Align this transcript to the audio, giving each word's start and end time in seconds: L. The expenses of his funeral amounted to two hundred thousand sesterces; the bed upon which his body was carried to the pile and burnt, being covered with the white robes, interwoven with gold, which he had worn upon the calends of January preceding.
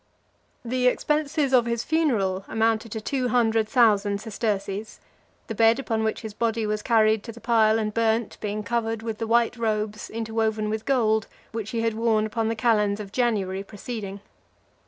L. 0.65 0.71
The 0.71 0.87
expenses 0.87 1.53
of 1.53 1.67
his 1.67 1.83
funeral 1.83 2.43
amounted 2.47 2.91
to 2.93 3.01
two 3.01 3.27
hundred 3.27 3.69
thousand 3.69 4.19
sesterces; 4.19 4.99
the 5.45 5.53
bed 5.53 5.77
upon 5.77 6.03
which 6.03 6.21
his 6.21 6.33
body 6.33 6.65
was 6.65 6.81
carried 6.81 7.21
to 7.21 7.31
the 7.31 7.39
pile 7.39 7.77
and 7.77 7.93
burnt, 7.93 8.39
being 8.41 8.63
covered 8.63 9.03
with 9.03 9.19
the 9.19 9.27
white 9.27 9.57
robes, 9.57 10.09
interwoven 10.09 10.71
with 10.71 10.85
gold, 10.85 11.27
which 11.51 11.69
he 11.69 11.81
had 11.81 11.93
worn 11.93 12.25
upon 12.25 12.47
the 12.47 12.55
calends 12.55 12.99
of 12.99 13.11
January 13.11 13.61
preceding. 13.61 14.21